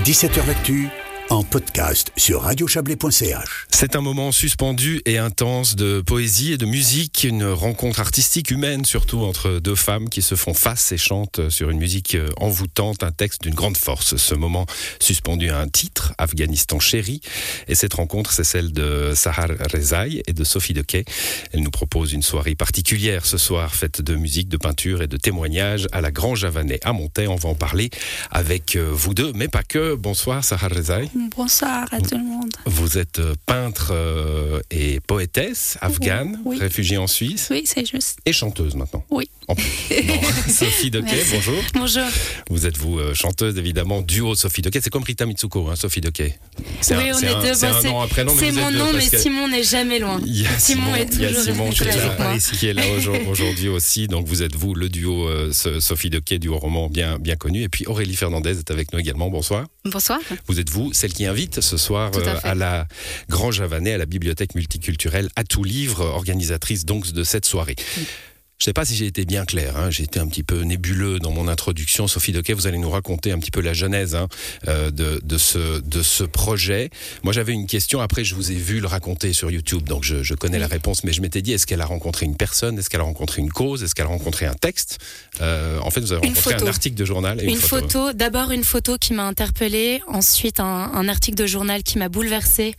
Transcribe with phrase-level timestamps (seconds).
[0.00, 0.88] 17h L'actu
[1.32, 3.66] en podcast sur radiochablais.ch.
[3.70, 8.84] C'est un moment suspendu et intense de poésie et de musique, une rencontre artistique humaine
[8.84, 13.12] surtout entre deux femmes qui se font face et chantent sur une musique envoûtante, un
[13.12, 14.16] texte d'une grande force.
[14.16, 14.66] Ce moment
[15.00, 17.22] suspendu à un titre, Afghanistan chéri,
[17.66, 21.06] et cette rencontre c'est celle de Sahar Rezaï et de Sophie Dequet.
[21.52, 25.16] Elle nous propose une soirée particulière ce soir, faite de musique, de peinture et de
[25.16, 27.26] témoignages à la Grand Javanais à Montaix.
[27.26, 27.88] On va en parler
[28.30, 29.94] avec vous deux, mais pas que.
[29.94, 31.10] Bonsoir Sahar Rezaï.
[31.30, 32.50] Bonsoir à tout le monde.
[32.66, 36.58] Vous êtes euh, peintre euh, et poétesse afghane, Oui.
[36.58, 38.18] réfugiée en Suisse Oui, c'est juste.
[38.26, 39.04] et chanteuse maintenant.
[39.10, 39.30] Oui.
[39.48, 39.56] Bon,
[40.48, 41.30] Sophie Dequet, Merci.
[41.34, 41.54] bonjour.
[41.74, 42.02] Bonjour.
[42.50, 44.80] Vous êtes vous euh, chanteuse évidemment, duo Sophie Dequet.
[44.82, 46.38] C'est comme Rita Mitsuko, hein, Sophie Dequet.
[46.80, 47.54] C'est Oui, un, on est deux.
[47.54, 50.20] c'est mon nom, mais Simon n'est jamais loin.
[50.58, 52.38] Simon est il y a toujours Simon qui est là, moi.
[52.38, 54.06] qui est là aujourd- aujourd'hui aussi.
[54.08, 57.62] Donc vous êtes vous, le duo euh, ce- Sophie Dequet, duo roman bien, bien connu.
[57.62, 59.28] Et puis Aurélie Fernandez est avec nous également.
[59.28, 59.66] Bonsoir.
[59.84, 60.20] Bonsoir.
[60.46, 62.86] Vous êtes vous, celle qui invite ce soir à euh, à la
[63.28, 67.76] Grand Javanais, à la bibliothèque multiculturelle, à tout livre, organisatrice donc de cette soirée.
[68.62, 70.60] Je ne sais pas si j'ai été bien clair, hein, j'ai été un petit peu
[70.60, 72.06] nébuleux dans mon introduction.
[72.06, 74.28] Sophie Dequet, vous allez nous raconter un petit peu la genèse hein,
[74.68, 76.90] euh, de, de, ce, de ce projet.
[77.24, 80.22] Moi j'avais une question, après je vous ai vu le raconter sur YouTube, donc je,
[80.22, 82.88] je connais la réponse, mais je m'étais dit, est-ce qu'elle a rencontré une personne, est-ce
[82.88, 85.00] qu'elle a rencontré une cause, est-ce qu'elle a rencontré un texte?
[85.40, 88.52] Euh, En fait, vous avez rencontré un article de journal et une, Une photo, d'abord
[88.52, 92.76] une photo qui m'a interpellée, ensuite un, un article de journal qui m'a bouleversée.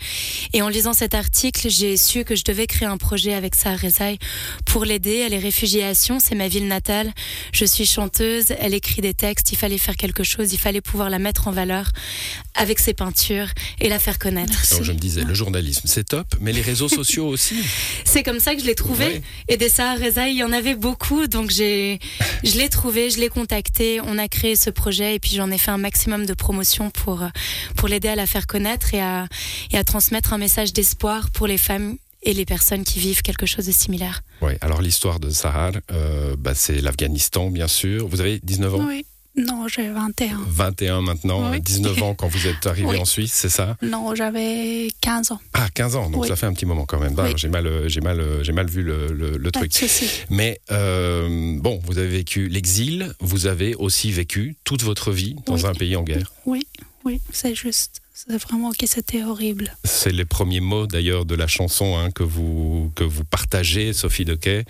[0.53, 3.79] Et en lisant cet article, j'ai su que je devais créer un projet avec Sahar
[3.79, 4.17] Rezaï
[4.63, 5.23] pour l'aider.
[5.27, 7.11] Elle est réfugiée à Sion, c'est ma ville natale.
[7.51, 11.09] Je suis chanteuse, elle écrit des textes, il fallait faire quelque chose, il fallait pouvoir
[11.09, 11.89] la mettre en valeur
[12.55, 13.47] avec ses peintures
[13.79, 14.53] et la faire connaître.
[14.71, 17.55] Donc je me disais, le journalisme, c'est top, mais les réseaux sociaux aussi.
[18.05, 19.05] C'est comme ça que je l'ai trouvé.
[19.05, 19.21] Ouais.
[19.47, 21.27] Et des Sahar Rezaï, il y en avait beaucoup.
[21.27, 21.99] Donc j'ai,
[22.43, 23.99] je l'ai trouvé, je l'ai contacté.
[24.05, 27.23] On a créé ce projet et puis j'en ai fait un maximum de promotion pour,
[27.75, 29.27] pour l'aider à la faire connaître et à,
[29.71, 33.45] et à transmettre un message d'espoir pour les femmes et les personnes qui vivent quelque
[33.45, 34.21] chose de similaire.
[34.41, 38.07] Oui, alors l'histoire de Sahar, euh, bah, c'est l'Afghanistan, bien sûr.
[38.07, 38.85] Vous avez 19 ans?
[38.87, 39.05] Oui.
[39.35, 40.41] Non, j'ai 21.
[40.47, 41.59] 21 maintenant, Oui.
[41.59, 42.97] 19 ans quand vous êtes arrivé Oui.
[42.99, 43.77] en Suisse, c'est ça?
[43.81, 45.39] Non, j'avais 15 ans.
[45.55, 46.27] Ah, 15 ans, donc Oui.
[46.27, 47.15] ça fait un petit moment quand même.
[47.15, 47.25] Bah.
[47.35, 49.73] J'ai mal, euh, j'ai mal, euh, j'ai mal vu le, le- le Pas truc.
[50.29, 55.65] Mais euh, bon, vous avez vécu l'exil, vous avez aussi vécu toute votre vie dans
[55.65, 56.31] un pays en guerre.
[56.45, 56.67] Oui,
[57.03, 58.02] oui, c'est juste.
[58.15, 59.75] C'est vraiment que c'était horrible.
[59.83, 64.23] C'est les premiers mots d'ailleurs de la chanson hein, que, vous, que vous partagez, Sophie
[64.23, 64.65] Dequet.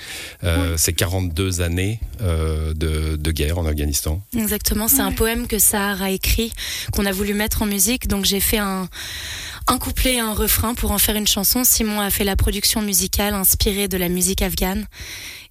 [0.46, 4.22] Euh, C'est 42 années euh, de, de guerre en Afghanistan.
[4.34, 6.54] Exactement, c'est un poème que Sahar a écrit,
[6.94, 8.08] qu'on a voulu mettre en musique.
[8.08, 8.88] Donc j'ai fait un,
[9.68, 11.66] un couplet et un refrain pour en faire une chanson.
[11.66, 14.86] Simon a fait la production musicale inspirée de la musique afghane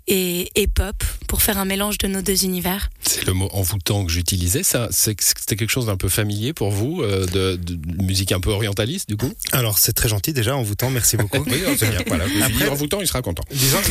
[0.08, 2.88] et, et pop pour faire un mélange de nos deux univers.
[3.04, 4.62] C'est le mot envoûtant que j'utilisais.
[4.62, 7.58] Ça, c'était quelque chose d'un peu familier pour vous, euh, de,
[8.02, 9.32] musique un peu orientaliste du coup?
[9.52, 11.44] Alors c'est très gentil déjà, envoûtant, merci beaucoup.
[11.52, 12.00] Oui, non, c'est bien.
[12.06, 12.24] Voilà.
[12.42, 13.42] Après- envoûtant, il sera content.
[13.50, 13.90] Disons que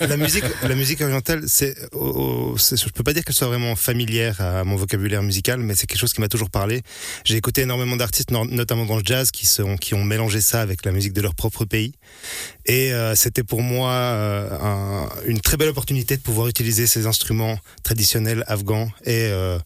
[0.00, 3.48] la, la musique, la musique orientale, c'est, oh, oh, je peux pas dire qu'elle soit
[3.48, 6.82] vraiment familière à mon vocabulaire musical, mais c'est quelque chose qui m'a toujours parlé.
[7.24, 10.60] J'ai écouté énormément d'artistes, no- notamment dans le jazz, qui sont, qui ont mélangé ça
[10.62, 11.92] avec la musique de leur propre pays.
[12.66, 17.06] Et euh, c'était pour moi euh, un- une très belle opportunité de pouvoir utiliser ces
[17.06, 19.58] instruments traditionnels afghans et euh,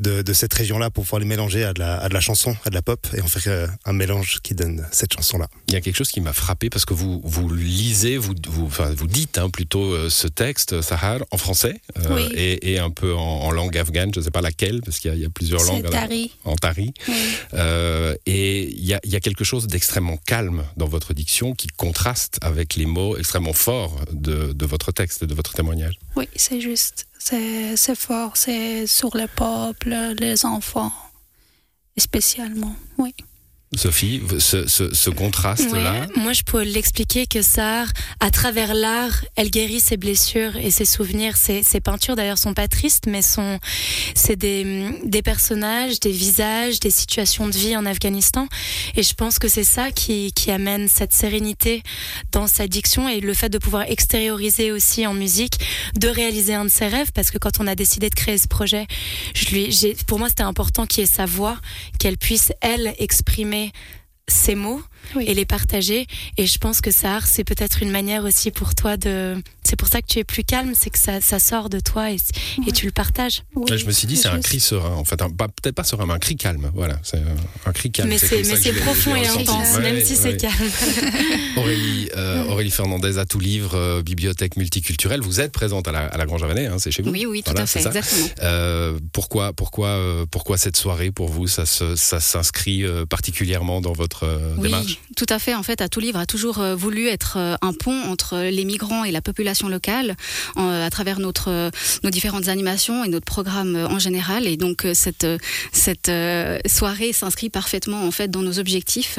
[0.00, 2.56] de, de cette région-là pour pouvoir les mélanger à de, la, à de la chanson,
[2.64, 5.48] à de la pop, et en faire euh, un mélange qui donne cette chanson-là.
[5.68, 8.66] Il y a quelque chose qui m'a frappé parce que vous, vous lisez, vous, vous,
[8.66, 12.28] enfin, vous dites hein, plutôt euh, ce texte, Sahar, en français euh, Oui.
[12.34, 15.10] et, et un peu en, en langue afghane, je ne sais pas laquelle, parce qu'il
[15.10, 15.90] y, a- il y a plusieurs langues.
[15.90, 16.32] Tari.
[16.44, 16.92] En tari.
[17.08, 17.14] Oui.
[17.54, 21.54] Euh, et il y a, il y a quelque chose d'extrêmement calme dans votre diction
[21.54, 25.98] qui contraste avec les mots extrêmement forts de, de votre texte, de votre témoignage.
[26.16, 27.06] Oui, c'est juste.
[27.20, 30.92] C'est c'est fort, c'est sur le peuple, les enfants,
[31.96, 32.74] spécialement.
[32.98, 33.14] Oui.
[33.76, 37.86] Sophie, ce, ce, contraste-là, moi, je peux l'expliquer que Sahar,
[38.18, 41.36] à travers l'art, elle guérit ses blessures et ses souvenirs.
[41.36, 43.58] Ses, ses peintures, d'ailleurs, sont pas tristes, mais sont,
[44.14, 48.48] c'est des, des personnages, des visages, des situations de vie en Afghanistan.
[48.96, 51.82] Et je pense que c'est ça qui, qui amène cette sérénité
[52.32, 55.60] dans sa diction et le fait de pouvoir extérioriser aussi en musique,
[55.94, 58.48] de réaliser un de ses rêves, parce que quand on a décidé de créer ce
[58.48, 58.86] projet,
[60.06, 61.58] pour moi, c'était important qu'il y ait sa voix,
[61.98, 63.72] qu'elle puisse, elle, exprimer money
[64.28, 64.82] ces mots
[65.16, 65.24] Oui.
[65.26, 66.06] et les partager.
[66.36, 69.36] Et je pense que ça, c'est peut-être une manière aussi pour toi de.
[69.64, 72.10] C'est pour ça que tu es plus calme, c'est que ça, ça sort de toi
[72.10, 72.16] et,
[72.66, 73.42] et tu le partages.
[73.54, 74.94] Oui, je me suis dit, c'est un cri serein.
[74.94, 76.70] En fait, peut-être pas serein, mais un cri calme.
[76.74, 77.20] Voilà, c'est
[77.66, 78.08] un, cri calme.
[78.08, 80.18] mais c'est profond et intense, Ouais, même ouais, si ouais.
[80.22, 80.54] c'est calme.
[81.56, 85.20] Aurélie, euh, Aurélie Fernandez à tout livre, euh, bibliothèque multiculturelle.
[85.20, 87.10] Vous êtes présente à la, à la Grange hein, c'est chez vous.
[87.10, 88.28] Oui, oui, tout Voilà, à fait, exactement.
[88.42, 94.54] Euh, pourquoi, pourquoi, euh, pourquoi cette soirée pour vous Ça, s'inscrit particulièrement dans votre euh,
[94.56, 95.54] Oui, démarche tout à fait.
[95.54, 98.64] En fait, à tout livre a toujours euh, voulu être euh, un pont entre les
[98.64, 100.16] migrants et la population locale
[100.54, 101.70] en, à travers notre,
[102.04, 104.46] nos différentes animations et notre programme en général.
[104.46, 105.26] Et donc cette
[105.72, 106.10] cette
[106.66, 109.18] soirée s'inscrit parfaitement en fait dans nos objectifs.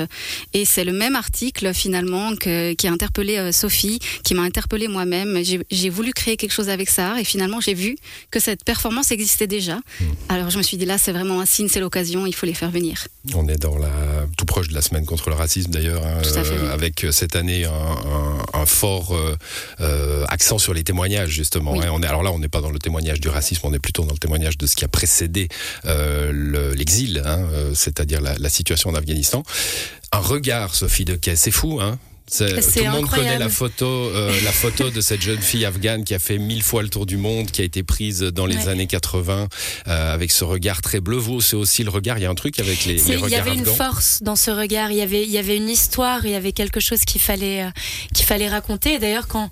[0.54, 5.44] Et c'est le même article finalement que, qui a interpellé Sophie, qui m'a interpellé moi-même.
[5.44, 7.98] J'ai j'ai voulu créer quelque chose avec ça et finalement j'ai vu
[8.32, 9.80] que cette performance existait déjà.
[10.30, 12.54] Alors je me suis dit là c'est vraiment un signe, c'est l'occasion, il faut les
[12.54, 13.08] faire venir.
[13.36, 13.92] On est dans la
[14.38, 17.66] tout proche de la semaine contre le racisme d'ailleurs, hein, euh, avec euh, cette année
[17.66, 19.16] un, un- un fort
[19.80, 21.74] euh, accent sur les témoignages justement.
[21.74, 21.86] Oui.
[21.86, 21.92] hein.
[21.94, 24.04] On est, alors là, on n'est pas dans le témoignage du racisme, on est plutôt
[24.04, 25.48] dans le témoignage de ce qui a précédé
[25.86, 29.44] euh, le- l'exil, hein, c'est-à-dire la, la situation en Afghanistan.
[30.12, 32.00] Un regard, Sophie Dequet, c'est fou, hein
[32.30, 33.08] tout le monde incroyable.
[33.10, 36.64] connaît la photo, euh, la photo de cette jeune fille afghane qui a fait mille
[36.64, 38.68] fois le tour du monde, qui a été prise dans les Ouais.
[38.70, 39.48] années 80,
[39.88, 41.18] euh, avec ce regard très bleu.
[41.18, 42.18] Vous, c'est aussi le regard.
[42.18, 44.36] Il y a un truc avec les, les Il y regards avait une force dans
[44.36, 44.92] ce regard.
[44.92, 46.26] Il y avait, il y avait une histoire.
[46.26, 47.70] Il y avait quelque chose qu'il fallait, euh,
[48.14, 49.00] qu'il fallait raconter.
[49.00, 49.50] D'ailleurs, quand,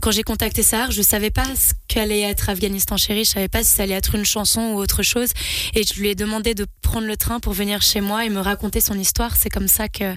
[0.00, 3.24] quand j'ai contacté Sahar, je savais pas ce qu'allait être Afghanistan chéri.
[3.24, 5.28] Je savais pas si ça allait être une chanson ou autre chose.
[5.74, 8.40] Et je lui ai demandé de prendre le train pour venir chez moi et me
[8.40, 9.36] raconter son histoire.
[9.36, 10.14] C'est comme ça que,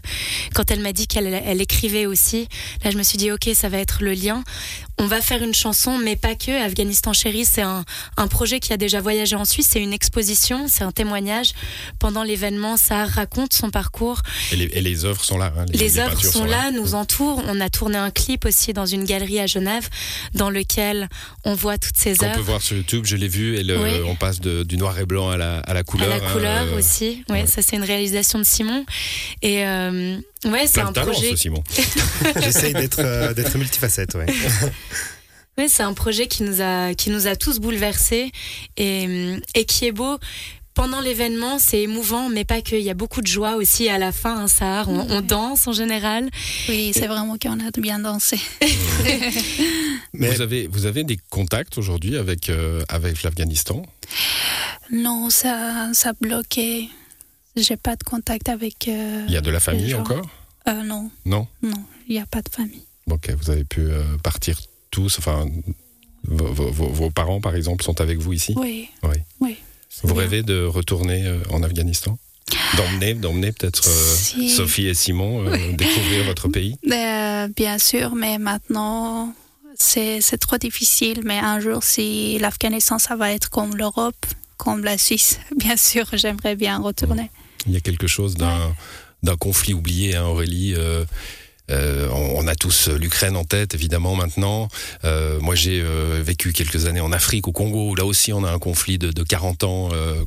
[0.54, 2.48] quand elle m'a dit qu'elle elle écrivait aussi,
[2.84, 4.44] là, je me suis dit, ok, ça va être le lien.
[5.00, 6.64] On va faire une chanson, mais pas que.
[6.66, 7.84] Afghanistan chéri, c'est un,
[8.16, 9.68] un projet qui a déjà voyagé en Suisse.
[9.72, 11.54] C'est une exposition, c'est un témoignage.
[12.00, 14.22] Pendant l'événement, ça raconte son parcours.
[14.52, 15.52] Et les, et les œuvres sont là.
[15.58, 17.44] hein, Les œuvres sont là, nous entourent.
[17.48, 19.90] On a tourné un clip aussi dans une galerie à Genève,
[20.36, 21.10] dans lequel
[21.44, 22.42] on voit toutes ces Qu'on peut œuvres.
[22.44, 23.92] voir sur YouTube, je l'ai vu, et le- Oui.
[24.08, 26.10] on passe de- du noir et blanc à la, à la À couleur.
[26.10, 27.48] la hein, couleur euh, aussi, ouais, ouais.
[27.48, 28.86] ça c'est une réalisation de Simon.
[29.42, 31.32] Et euh, ouais, c'est un talent, projet.
[31.32, 31.64] ce Simon.
[32.42, 34.28] J'essaye d'être euh, d'être multifacette, ouais.
[35.58, 38.32] Ouais, c'est un projet qui nous a qui nous a tous bouleversés
[38.78, 40.18] et et qui est beau.
[40.76, 42.76] Pendant l'événement, c'est émouvant, mais pas que.
[42.76, 44.90] Il y a beaucoup de joie aussi à la fin, hein, Sahar.
[44.90, 46.28] On, on danse en général.
[46.68, 48.40] Oui, c'est vraiment qu'on a bien dansé.
[50.14, 53.84] Mais Vous, avez, vous avez des contacts aujourd'hui avec, euh, avec l'Afghanistan?
[54.92, 56.90] Non, ça, ça a bloqué.
[57.56, 58.88] J'ai pas de contact avec.
[58.88, 60.28] euh, Il y a de la famille encore?
[60.68, 61.48] Euh, Non, Non?
[61.62, 62.84] Non, il n'y a pas de famille.
[63.10, 64.58] Ok, vous avez pu euh, partir
[64.98, 65.46] tous, enfin,
[66.26, 68.54] vos, vos- vos- vos parents par exemple sont avec vous ici?
[68.58, 68.90] Oui.
[69.04, 69.18] Oui.
[69.42, 69.56] Oui.
[70.04, 70.24] Vous bien.
[70.24, 72.18] rêvez de retourner euh, en Afghanistan?
[72.78, 74.50] D'emmener, d'emmener peut-être euh, Si.
[74.50, 76.76] Sophie et Simon euh, découvrir votre pays?
[76.92, 79.34] Euh, bien sûr, mais maintenant,
[79.78, 81.22] c'est c'est trop difficile.
[81.26, 84.26] Mais un jour, si l'Afghanistan, ça va être comme l'Europe,
[84.58, 87.30] comme la Suisse, bien sûr, j'aimerais bien retourner.
[87.66, 88.74] Il y a quelque chose d'un
[89.24, 90.74] d'un conflit oublié, hein, Aurélie.
[90.76, 91.06] euh,
[91.74, 94.68] euh, on a tous l'Ukraine en tête, évidemment, maintenant.
[95.04, 98.44] Euh, moi, j'ai euh, vécu quelques années en Afrique, au Congo, où là aussi, on
[98.44, 100.24] a un conflit de, de 40 ans euh,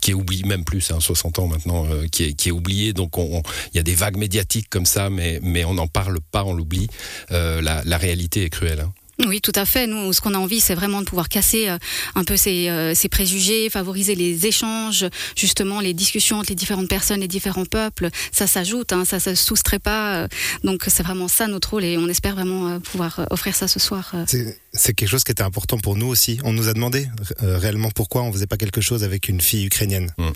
[0.00, 2.92] qui est oublié, même plus, hein, 60 ans maintenant, euh, qui, est, qui est oublié.
[2.92, 3.42] Donc, on- on-
[3.72, 6.52] il y a des vagues médiatiques comme ça, mais, mais on n'en parle pas, on
[6.52, 6.88] l'oublie.
[7.32, 8.80] Euh, la, la réalité est cruelle.
[8.80, 8.92] hein.
[9.26, 9.86] Oui, tout à fait.
[9.86, 11.78] Nous, ce qu'on a envie, c'est vraiment de pouvoir casser euh,
[12.14, 15.04] un peu ces, euh, ces préjugés, favoriser les échanges,
[15.36, 18.08] justement les discussions entre les différentes personnes, les différents peuples.
[18.32, 20.16] Ça s'ajoute, hein, ça se soustrait pas.
[20.22, 20.28] euh,
[20.64, 23.78] donc c'est vraiment ça notre rôle et on espère vraiment euh, pouvoir offrir ça ce
[23.78, 24.10] soir.
[24.14, 24.24] euh.
[24.72, 26.38] c'est quelque chose qui était important pour nous aussi.
[26.44, 27.08] On nous a demandé
[27.42, 30.30] euh, réellement pourquoi on faisait pas quelque chose avec une fille ukrainienne Mm.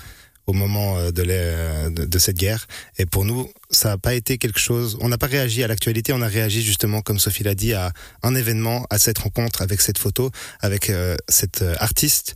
[0.46, 2.66] Au moment euh, de, la- de, cette guerre.
[2.98, 4.96] Et pour nous, ça n'a pas été quelque chose.
[5.00, 6.12] On n'a pas réagi à l'actualité.
[6.12, 9.80] On a réagi justement, comme Sophie l'a dit, à un événement, à cette rencontre avec
[9.80, 12.34] cette photo, avec euh, cette euh, artiste.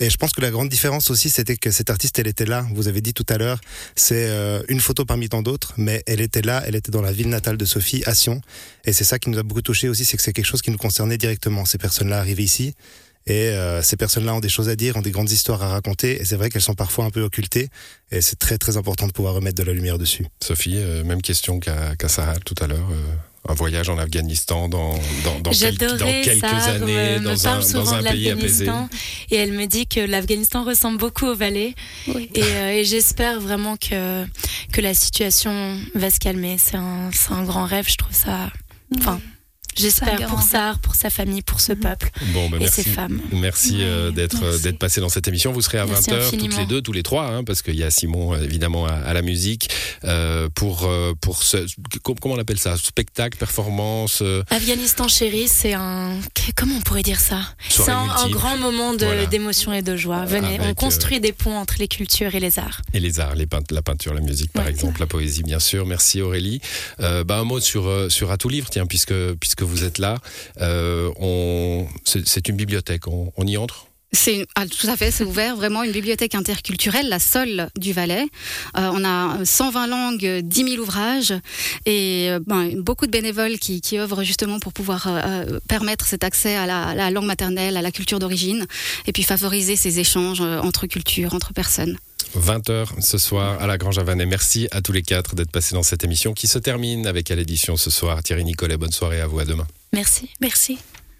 [0.00, 2.66] Et je pense que la grande différence aussi, c'était que cette artiste, elle était là.
[2.74, 3.60] Vous avez dit tout à l'heure,
[3.96, 6.62] c'est euh, une photo parmi tant d'autres, mais elle était là.
[6.66, 8.40] Elle était dans la ville natale de Sophie, à Sion.
[8.84, 10.70] Et c'est ça qui nous a beaucoup touché aussi, c'est que c'est quelque chose qui
[10.70, 11.64] nous concernait directement.
[11.64, 12.74] Ces personnes-là arrivaient ici.
[13.28, 16.20] Et euh, ces personnes-là ont des choses à dire, ont des grandes histoires à raconter.
[16.20, 17.68] Et c'est vrai qu'elles sont parfois un peu occultées.
[18.10, 20.26] Et c'est très très important de pouvoir remettre de la lumière dessus.
[20.42, 22.88] Sophie, euh, même question qu'à Sarah tout à l'heure.
[22.90, 23.14] euh,
[23.50, 24.92] un voyage en Afghanistan dans,
[25.24, 26.48] dans, dans, quel- dans quelques ça.
[26.72, 28.66] années, me, dans, me parle un, souvent dans un de pays apaisé.
[28.66, 28.88] l'Afghanistan
[29.30, 31.74] et elle me dit que l'Afghanistan ressemble beaucoup au Valais
[32.08, 32.28] Oui.
[32.34, 34.26] et, euh, et j'espère vraiment que
[34.72, 36.56] que la situation va se calmer.
[36.58, 37.86] C'est un c'est un grand rêve.
[37.88, 38.50] Je trouve ça.
[38.98, 39.18] Enfin,
[39.78, 41.80] J'espère pour Sar, pour sa famille, pour ce mhm.
[41.80, 43.20] peuple bon, bah, et ses femmes.
[43.32, 45.52] Merci euh, d'être d'être passé dans cette émission.
[45.52, 47.90] Vous serez à 20h toutes les deux, tous les trois, hein, parce qu'il y a
[47.90, 49.70] Simon évidemment à, la musique
[50.04, 51.66] euh, pour pour ce
[52.02, 52.76] comment on appelle ça?
[52.76, 54.22] Spectacle, performance.
[54.50, 56.16] Afghanistan chéri, c'est un
[56.56, 57.40] comment on pourrait dire ça?
[57.68, 60.24] C'est un, grand moment d'émotion et de joie.
[60.24, 62.82] Venez, on construit des ponts entre les cultures et les arts.
[62.92, 65.86] Et les arts, les la peinture, la musique par exemple, la poésie bien sûr.
[65.86, 66.60] Merci Aurélie.
[66.98, 70.18] bah, un mot sur sur à tout livre, tiens, puisque puisque vous êtes là.
[70.60, 73.06] Euh, c'est une bibliothèque.
[73.06, 73.86] On, y entre?
[74.56, 78.24] Ah, tout à fait, c'est ouvert, vraiment une bibliothèque interculturelle, la seule du Valais.
[78.76, 81.34] Euh, on a 120 langues, 10 000 ouvrages
[81.84, 85.08] et euh, ben, beaucoup de bénévoles qui, qui œuvrent justement pour pouvoir
[85.68, 88.66] permettre cet accès à la, langue maternelle, à la culture d'origine
[89.06, 91.98] et puis favoriser ces échanges entre cultures, entre personnes.
[92.36, 94.26] 20h ce soir à la Grange Havanet.
[94.26, 97.34] Merci à tous les quatre d'être passés dans cette émission qui se termine avec à
[97.34, 98.22] l'édition ce soir.
[98.22, 99.66] Thierry Nicolet, bonne soirée à vous, à demain.
[99.92, 100.30] Merci.
[100.40, 100.78] Merci.